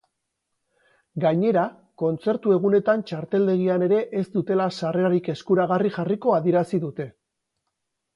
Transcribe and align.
Gainera, 1.23 1.65
kontzertu 2.03 2.55
egunetan 2.55 3.03
txarteldegian 3.11 3.85
ere 3.89 3.99
ez 4.21 4.23
dutela 4.37 4.67
sarrerarik 4.79 5.29
eskuragarri 5.35 5.93
jarriko 5.99 6.35
adierazi 6.39 6.81
dute. 6.87 7.07